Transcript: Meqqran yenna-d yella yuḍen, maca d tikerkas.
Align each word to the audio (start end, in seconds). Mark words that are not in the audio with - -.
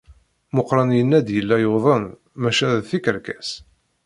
Meqqran 0.55 0.89
yenna-d 0.97 1.27
yella 1.35 1.57
yuḍen, 1.63 2.05
maca 2.41 2.67
d 2.77 2.81
tikerkas. 2.89 3.49